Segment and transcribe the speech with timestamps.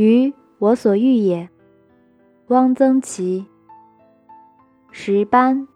[0.00, 1.46] 鱼，我所欲也。
[2.46, 3.44] 汪曾祺。
[4.90, 5.68] 石斑。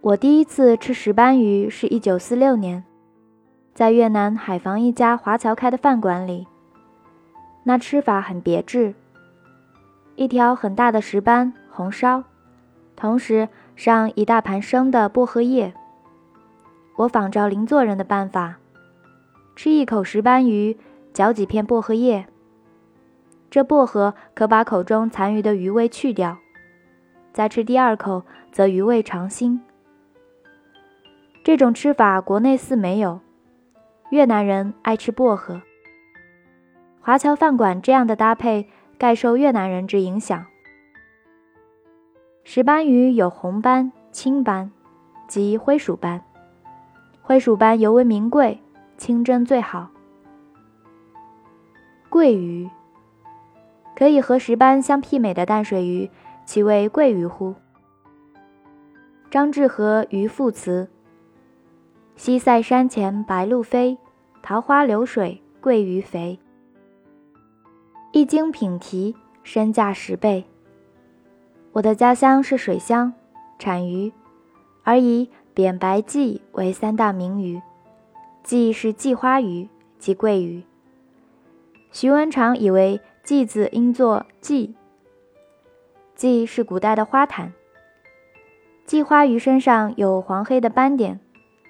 [0.00, 2.82] 我第一次吃石斑鱼是一九四六年，
[3.74, 6.48] 在越南海防一家华侨开的饭馆里。
[7.62, 8.92] 那吃法很别致，
[10.16, 12.24] 一条很大的石斑红烧，
[12.96, 15.72] 同时上一大盘生的薄荷叶。
[16.96, 18.56] 我仿照邻座人的办法，
[19.54, 20.76] 吃一口石斑鱼，
[21.16, 22.26] 嚼几片薄荷叶。
[23.50, 26.36] 这薄荷可把口中残余的余味去掉。
[27.32, 29.62] 再吃第二口，则余味长新。
[31.42, 33.20] 这种吃法国内似没有，
[34.10, 35.62] 越南人爱吃薄荷。
[37.00, 40.44] 华侨饭馆这样的搭配，盖受越南人之影响。
[42.44, 44.70] 石斑鱼有红斑、青斑
[45.26, 46.20] 及灰鼠斑，
[47.22, 48.60] 灰鼠斑尤为名贵，
[48.98, 49.88] 清蒸最好。
[52.16, 52.70] 桂鱼，
[53.94, 56.10] 可以和石斑相媲美的淡水鱼，
[56.46, 57.54] 其为桂鱼乎？
[59.30, 60.88] 张志和《渔父词》：
[62.18, 63.98] 西塞山前白鹭飞，
[64.42, 66.38] 桃花流水鳜鱼肥。
[68.12, 70.46] 一经品题，身价十倍。
[71.72, 73.12] 我的家乡是水乡，
[73.58, 74.10] 产鱼，
[74.84, 77.60] 而以扁白鲫为三大名鱼。
[78.42, 80.62] 鲫是鲫花鱼，即桂鱼。
[81.98, 84.74] 徐文长以为鲫字应作鲫，
[86.14, 87.54] 鲫是古代的花坛。
[88.86, 91.18] 鲫花鱼身上有黄黑的斑点，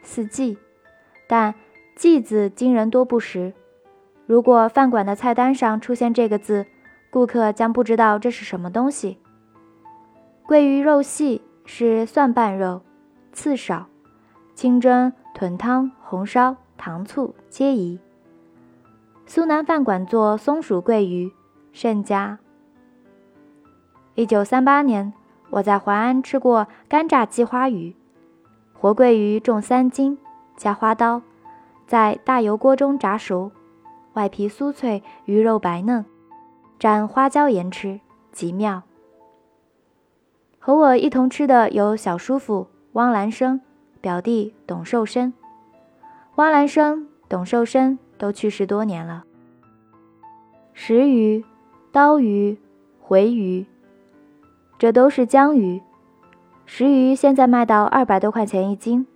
[0.02, 0.56] 似鲫，
[1.28, 1.54] 但
[1.96, 3.54] 鲫字今人多不识。
[4.26, 6.66] 如果饭馆的菜单上出现这个字，
[7.08, 9.18] 顾客将不知道这是什么东西。
[10.44, 12.82] 桂鱼肉细，是蒜瓣肉，
[13.30, 13.86] 刺少，
[14.56, 18.00] 清蒸、豚汤、红烧、糖醋皆宜。
[19.28, 21.32] 苏南饭馆做松鼠桂鱼，
[21.72, 22.38] 甚佳。
[24.14, 25.12] 一九三八年，
[25.50, 27.96] 我在淮安吃过干炸鸡花鱼，
[28.72, 30.16] 活桂鱼重三斤，
[30.56, 31.22] 加花刀，
[31.88, 33.50] 在大油锅中炸熟。
[34.14, 36.04] 外皮酥脆，鱼肉白嫩，
[36.78, 38.00] 蘸花椒盐吃
[38.30, 38.84] 极妙。
[40.60, 43.60] 和我一同吃的有小叔父汪兰生、
[44.00, 45.34] 表弟董寿生。
[46.36, 49.24] 汪兰生、董寿生都去世多年了。
[50.72, 51.44] 石鱼、
[51.92, 52.58] 刀鱼、
[53.00, 53.66] 回鱼，
[54.78, 55.80] 这都是江鱼。
[56.64, 59.06] 石鱼现在卖到二百多块钱一斤，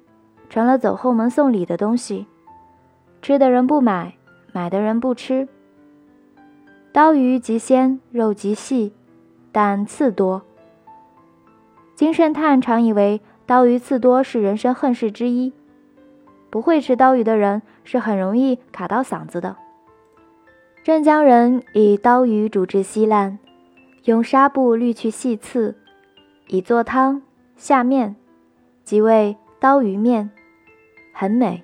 [0.49, 2.27] 成了走后门送礼的东西，
[3.21, 4.15] 吃的人不买。
[4.53, 5.49] 买的人不吃。
[6.93, 8.93] 刀鱼极鲜，肉极细，
[9.53, 10.43] 但刺多。
[11.94, 15.53] 金圣叹常以为刀鱼刺多是人生恨事之一。
[16.50, 19.56] 不会吃刀鱼的人是很容易卡到嗓子的。
[20.83, 23.38] 镇江人以刀鱼煮至稀烂，
[24.05, 25.77] 用纱布滤去细刺，
[26.49, 27.22] 以做汤
[27.56, 28.16] 下面，
[28.83, 30.31] 即为刀鱼面，
[31.12, 31.62] 很美。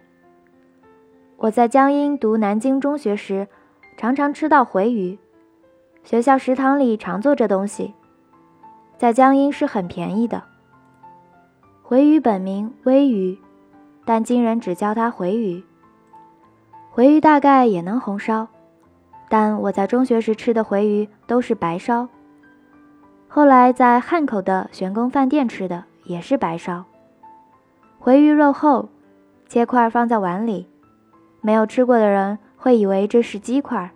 [1.38, 3.48] 我在江阴读南京中学时，
[3.96, 5.18] 常常吃到回鱼。
[6.04, 7.94] 学校食堂里常做这东西，
[8.96, 10.42] 在江阴是很便宜的。
[11.82, 13.38] 回鱼本名微鱼，
[14.06, 15.62] 但今人只叫它回鱼。
[16.90, 18.48] 回鱼大概也能红烧，
[19.28, 22.08] 但我在中学时吃的回鱼都是白烧。
[23.28, 26.84] 后来在汉口的玄宫饭店吃的也是白烧。
[27.98, 28.88] 回鱼肉厚，
[29.48, 30.68] 切块放在碗里。
[31.40, 33.90] 没有吃过的人会以为这是鸡块。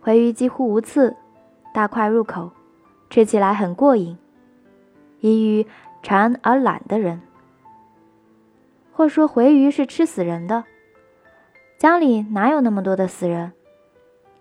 [0.00, 1.14] 回鱼几乎无刺，
[1.74, 2.50] 大块入口，
[3.10, 4.16] 吃起来很过瘾，
[5.20, 5.66] 宜于
[6.02, 7.20] 馋而懒的人。
[8.98, 10.64] 或说回鱼是吃死人的，
[11.78, 13.52] 江里哪有那么多的死人？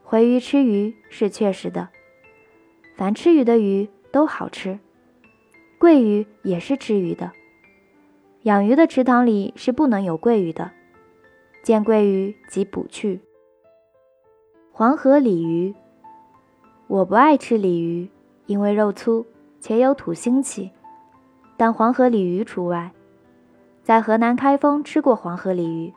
[0.03, 1.89] 回鱼吃鱼是确实的，
[2.95, 4.79] 凡吃鱼的鱼都好吃，
[5.77, 7.33] 桂鱼也是吃鱼的。
[8.41, 10.71] 养鱼的池塘里是不能有桂鱼的。
[11.61, 13.21] 见桂鱼即捕去。
[14.71, 15.75] 黄河鲤鱼，
[16.87, 18.09] 我不爱吃鲤鱼，
[18.47, 19.23] 因为肉粗
[19.59, 20.71] 且有土腥气，
[21.55, 22.91] 但黄河鲤鱼除外。
[23.87, 25.93] 在河南开封吃过黄河鲤鱼，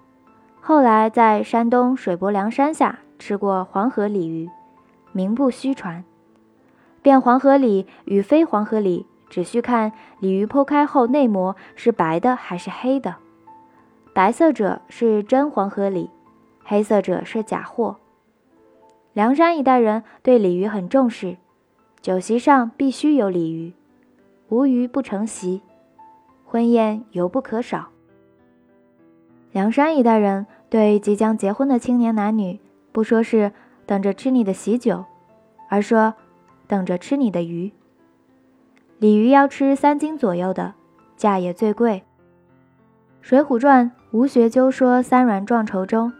[0.60, 4.48] 后来在山东水泊梁山下吃过黄河鲤鱼，
[5.10, 6.04] 名不虚传。
[7.02, 9.90] 辨黄河鲤与非黄河鲤，只需看
[10.20, 13.16] 鲤鱼剖开后内膜是白的还是黑的。
[14.14, 16.10] 白色者是真黄河鲤，
[16.62, 17.96] 黑色者是假货。
[19.12, 21.38] 梁山一带人对鲤鱼很重视，
[22.00, 23.72] 酒席上必须有鲤鱼，
[24.48, 25.62] 无鱼不成席，
[26.50, 27.90] 婚宴尤不可少。
[29.52, 32.58] 梁山一带人对即将结婚的青年男女，
[32.90, 33.52] 不说是
[33.86, 35.04] 等着吃你的喜酒，
[35.68, 36.14] 而说
[36.66, 37.70] 等着吃你的鱼。
[38.98, 40.74] 鲤鱼要吃三斤左右的，
[41.16, 42.02] 价也最贵。
[43.20, 46.12] 《水浒传》吴学究说三阮撞绸中，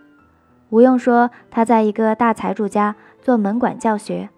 [0.68, 4.28] 吴用说他在一个大财主家做门管教学，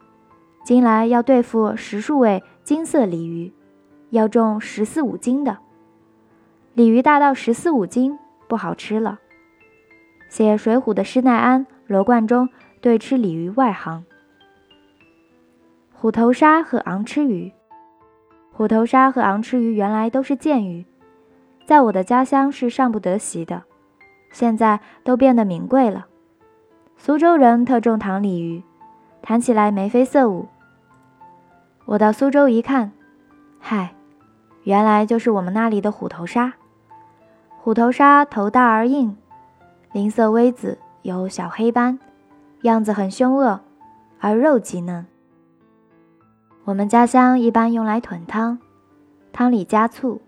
[0.65, 3.53] 今来要对付十数位金色鲤鱼，
[4.09, 5.59] 要重十四五斤的。
[6.75, 9.19] 鲤鱼大到十四五斤，不好吃了。
[10.31, 12.49] 写《水浒》的施耐庵、罗贯中
[12.81, 14.05] 对吃鲤鱼外行。
[15.93, 17.53] 虎头鲨和昂吃鱼，
[18.53, 20.87] 虎头鲨和昂吃鱼原来都是贱鱼，
[21.67, 23.65] 在我的家乡是上不得席的，
[24.31, 26.07] 现在都变得名贵了。
[26.97, 28.63] 苏州人特重糖鲤鱼，
[29.21, 30.49] 谈起来眉飞色舞。
[31.85, 32.93] 我到苏州一看，
[33.61, 33.95] 嗨，
[34.63, 36.55] 原来就是我们那里的虎头鲨。
[37.65, 39.17] 虎头鲨头大而硬。
[39.93, 41.97] 鳞色微紫，有小黑斑，
[42.63, 43.61] 样子很凶恶，
[44.19, 45.07] 而肉极嫩。
[46.65, 48.59] 我们家乡一般用来炖汤，
[49.33, 50.21] 汤里加醋。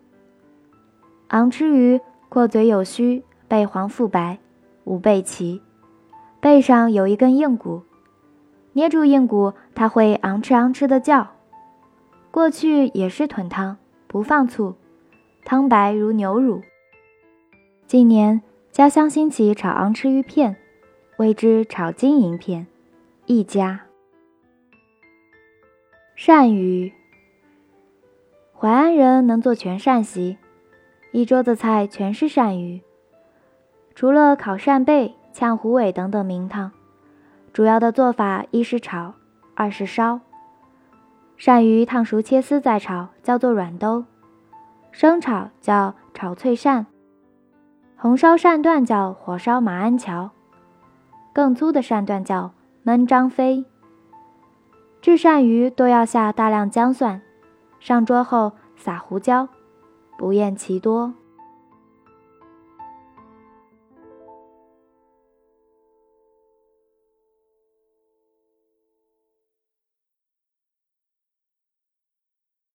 [1.30, 4.38] 昂吃鱼阔嘴有须，背黄腹白，
[4.84, 5.60] 无背鳍，
[6.38, 7.82] 背上有一根硬骨，
[8.74, 11.26] 捏住硬骨，它会昂吃昂吃的叫。
[12.30, 13.76] 过去也是炖汤，
[14.06, 14.76] 不放醋，
[15.44, 16.62] 汤白如牛乳。
[17.86, 18.42] 近年。
[18.72, 20.56] 家乡兴起炒昂吃鱼片，
[21.16, 22.66] 谓之炒金银片，
[23.24, 23.82] 一家。
[26.18, 26.92] 鳝鱼，
[28.52, 30.38] 淮安人能做全鳝席，
[31.12, 32.82] 一桌子菜全是鳝鱼。
[33.94, 36.72] 除了烤扇贝、炝虎尾等等名堂，
[37.52, 39.14] 主要的做法一是炒，
[39.54, 40.20] 二是烧。
[41.38, 44.02] 鳝鱼烫熟切丝再炒，叫做软兜；
[44.90, 46.86] 生炒叫炒脆鳝。
[48.04, 50.28] 红烧鳝段叫火烧马鞍桥，
[51.32, 52.52] 更粗的鳝段叫
[52.84, 53.64] 焖张飞。
[55.00, 57.22] 制鳝鱼都要下大量姜蒜，
[57.80, 59.48] 上桌后撒胡椒，
[60.18, 61.14] 不厌其多。